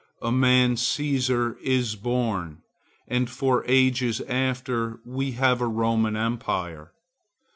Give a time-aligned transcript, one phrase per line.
[0.23, 2.63] A man Cæsar is born,
[3.07, 6.91] and for ages after we have a Roman Empire.